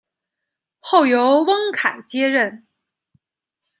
[0.79, 2.65] 后由翁楷接任。